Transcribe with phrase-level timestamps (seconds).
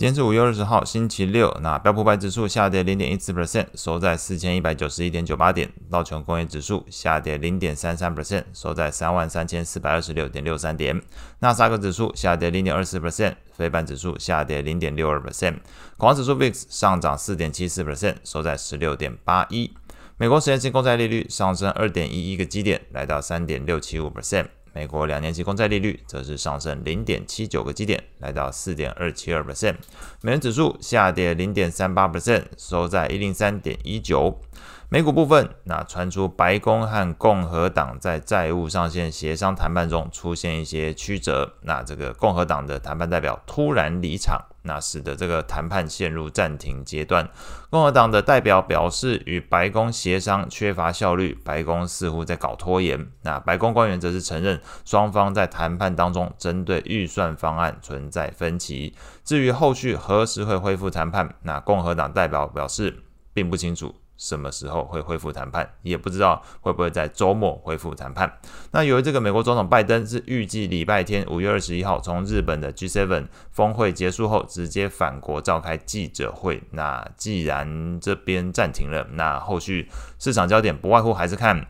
[0.00, 1.54] 今天是五月二十号，星期六。
[1.60, 5.70] 那标普五百指数下跌零点一四 percent，收在四千一百九十一点九八点。
[5.90, 10.98] 道琼工业指数下跌零点三三 percent，收在三万三千四百二十六点六三点。
[11.40, 15.56] 纳斯达克指数下跌零点二四 percent，费半指数下跌零点六二 percent。
[15.98, 19.70] 恐慌指数 VIX 上涨四点七四 percent，收在十六点八一。
[20.16, 24.46] 美国十年期公债利率上升二点一一个基点，来到三点六七五 percent。
[24.72, 29.74] 美国两年期公债利率则是上升零点七九个基点，来到四点二七二 percent。
[30.22, 34.40] 美元指数下跌零点三八 percent，收在一零三点一九。
[34.92, 47.28] 美股部分，那传出白宫和共和党在债务上限协商谈判中出现一些曲折，那这个共和党的谈判代表突然离场，那使得这个谈判陷入暂停阶段。
[47.70, 53.10] 共和党的代表表示，与白宫协商缺乏效率，白宫似乎在搞拖延。
[53.22, 58.94] 那白宫官员则是承认，双方在谈判当中针对预算方案存在分歧。
[59.24, 63.94] 至于后续何时会恢复谈判，那共和党代表表示并不清楚。
[64.20, 68.30] 什么时候会恢复谈判，也不知道会不会在周末恢复谈判。
[68.70, 76.62] 那由于这个美国总统拜登是预计礼拜天五月二十一号从日本的 G7 峰会结束后直接返国召开记者会。
[76.72, 81.66] 那既然这边暂停了，那后续市场焦点不外乎还是看。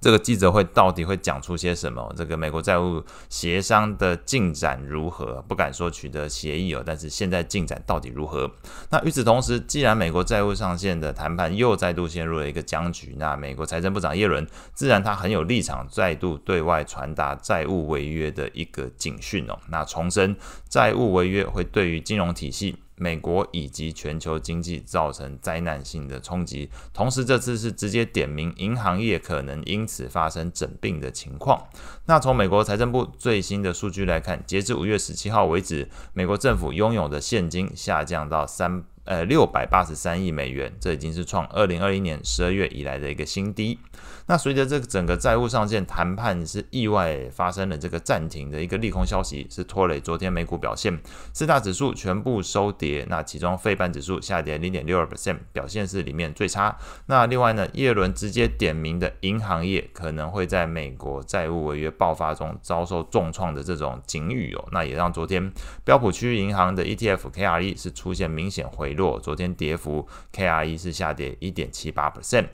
[0.00, 2.12] 这个记者会到底会讲出些什么？
[2.16, 5.42] 这个美国债务协商的进展如何？
[5.46, 8.50] 不敢说取得协议哦，但是现在进展到底如何？
[8.90, 19.58] 那与此同时，既然美国债务上限的谈判又再度陷入了一个僵局，那美国财政部长耶伦自然他很有立场，再度对外传达债务违约的一个警讯哦。
[19.68, 20.34] 那重申
[20.68, 22.76] 债务违约会对于金融体系。
[23.00, 31.66] 美国以及全球经济造成灾难性的冲击，同时这次是直接点名银行业可能因此发生整病的情况。
[32.04, 38.84] 那从美国财政部最新的数据来看，截至五月十七号为止，美国政府拥有的现金下降到三。
[39.04, 43.78] 呃，六百八十三亿美元，这已经是创二零二一年十二月以来的一个新低。
[44.26, 50.96] 那随着这个整个债务上限谈判是意外发生了这个暂停的一个利空消息，是拖累昨天美股表现，
[51.32, 53.04] 四大指数全部收跌。
[53.08, 56.76] 那其中费半指数下跌零点六二 percent，表现是里面最差。
[57.06, 65.52] 那另外呢，耶伦直接点名的银行业可能会在美国债务违约爆发中遭受重创的这种警语哦，那也让昨天
[65.84, 69.20] 标普区域银行的 ETF KRE 是出现明显回回落。
[69.20, 72.46] 昨天跌幅 KRE 是下跌一点七八 percent。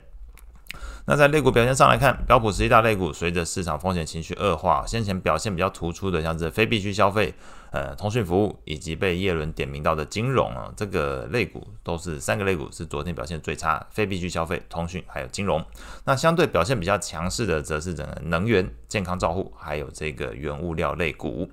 [1.07, 7.33] 那在类股表现上来看，标普十一大类股随着市场风险情绪恶化，先前表现比较突出的，像是非必需消费、
[7.71, 15.63] 呃通讯服务以及被叶伦点名到的金融啊，这个类股都是三个类股是昨天表现最差，非必需消费、通讯还有金融。
[16.03, 21.49] 那相对表现比较强势的，则是整个能源、健康照护还有这个原物料类股。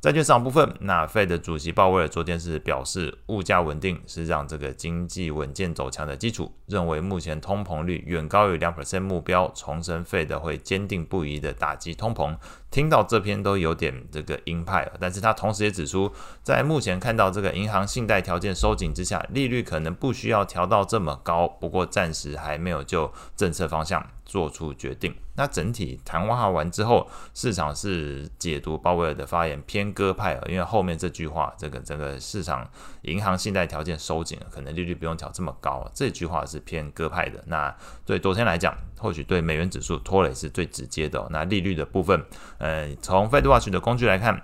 [0.00, 12.36] 债券市场部分，那费的主席鲍威尔昨天是表示，物价稳定是让这个经济稳健走强的基础，认为目前通膨率远高于两 percent 目标，重申费的会坚定不移的打击通膨。
[12.74, 16.12] 听到这篇都有点这个鹰派了，但是他同时也指出，
[16.42, 25.14] 在目前看到这个银行信贷条件收紧之下，利率可能不需要调到这么高，不过暂时还没有就政策方向做出决定。
[25.36, 32.68] 那整体谈话完之后，市场是解读鲍威尔的发言偏鸽派了，因为后面这句话，这个整个市场
[33.02, 37.42] 银行信贷条件收紧了，可能利率不用调这么高，这句话是偏鸽派的。
[37.46, 37.72] 那
[38.04, 41.26] 对昨天来讲，或许对美元指数拖累是最直接的。
[41.30, 42.24] 那利率的部分，
[42.64, 44.40] 呃，从 FedWatch 的工具来看。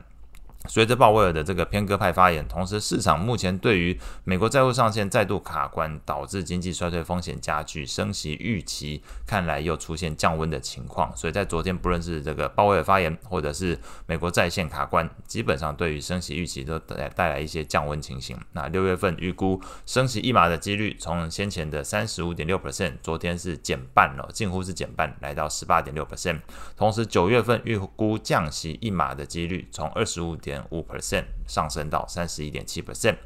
[0.68, 11.10] 随着鲍威尔的这个偏鸽派发言，同时市场目前对于美国债务上限再度卡关，导致经济衰退风险加剧，升息预期看来又出现降温的情况。
[11.16, 18.38] 所以在昨天，不论是这个鲍威尔发言，或者是美国债线卡关，基本上对于升息预期都带带来一些降温情形。
[18.52, 26.40] 那六月份预估升息一码的几率，从先前的三十五点六 percent，昨天是减半了，近乎是减半，来到十八点六 percent。
[26.76, 33.16] 同时九月份预估降息一码的几率，从二十五点点五 percent 上升到三十一点七 percent。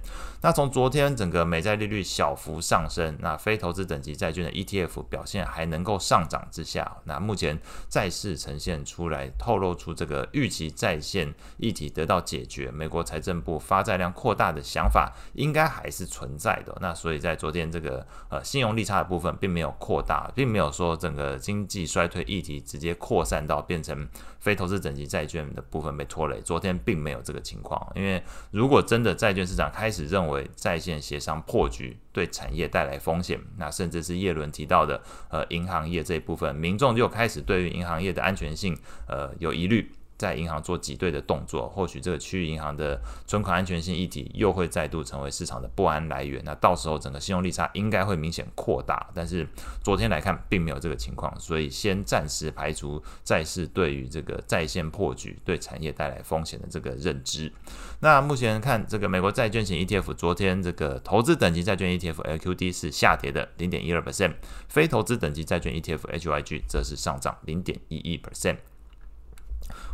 [0.40, 7.58] 那从昨天整个美债利率小幅上升，那非投资等级债券的 ETF 表现还能够上涨之下，那目前
[7.88, 16.76] 债市呈现出来，透露出这个预期债线议题得到解决，美国财政部发债量扩大的想法应该还是存在的。
[16.80, 24.06] 那所以在昨天这个呃信用利差的部分并没有扩大，并没有说整个经济衰退议题直接扩散到变成
[24.40, 26.38] 非投资等级债券的部分被拖累。
[26.42, 28.13] 昨天并没有这个情况，因为
[28.50, 38.76] 如果真的债券市场开始认为在线协商破局，对产业带来风险，那甚至是叶伦提到的，呃，银行业这一部分，民众就开始对于银行业的安全性，
[39.06, 39.90] 呃，有疑虑。
[40.24, 46.42] 在银行做挤兑的动作，或许这个区域银行的存款安全性议题又会再度成为市场的不安来源。
[46.46, 49.06] 那到时候整个信用利差应该会明显扩大。
[49.14, 49.46] 但是
[49.82, 57.52] 昨天来看并没有这个情况，所以先暂时排除债市对于这个在线破局对产业带来风险的这个认知。
[58.00, 64.32] 那目前看这个美国债券型 ETF，昨天这个投资等级债券 ETF LQD 是下跌的零点一二 percent，
[64.68, 68.56] 非投资等级债券 ETF HYG 则是上涨零点一一 percent。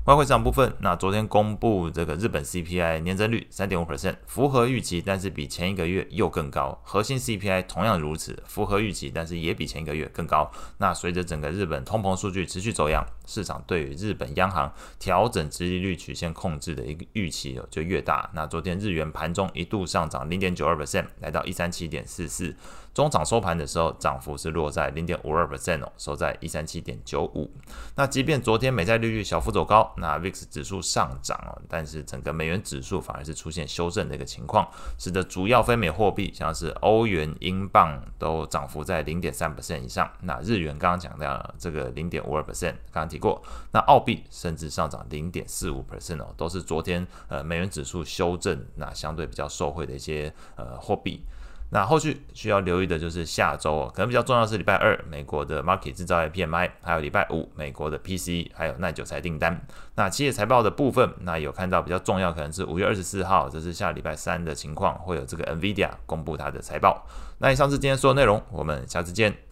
[0.06, 6.80] 外汇市场部分，那昨天公布这个日本 CPI 年增率三点五 percent，符合预期，但是比前一个月又更高。
[6.82, 10.50] 核心 CPI 同样如此，符合预期，但是也比前一个月更高。
[10.78, 18.30] 那随着整个日本通膨数据持续走样，市场对于日本央行调整殖利率曲线控制的一个预期就越大。
[18.32, 22.56] 那昨天日元盘中一度上涨零点九二 percent，来到一三七点四四。
[22.92, 27.48] 中场收盘的时候，涨幅是落在零点五二 percent 哦，收在一三七点九五。
[27.94, 40.10] 那即便昨天美债利率小幅走高，那 VIX 指数上涨哦，但是整个美元指数反而是出现修正的一个情况，使得主要非美货币像是欧元、英镑都涨幅在零点三 percent 以上。
[40.22, 43.42] 那日元刚刚讲到这个零点五二 percent，刚刚提过。
[43.72, 51.24] 那澳币甚至上涨零点四五 percent 哦，都是昨天呃美元指数修正那相对比较受惠的一些呃货币。
[51.72, 59.64] 那后续需要留意的就是下周哦，可能比较重要是礼拜二美国的 market 制造业 PMI，还有礼拜五美国的 PC 还有耐久财订单。
[59.94, 67.06] 那企业财报的部分，那有看到比较重要，可能是五月二十四号，这是下礼拜三的情况，会有这个 NVIDIA 公布它的财报。
[67.38, 69.49] 那以上是今天所有内容，我们下次见。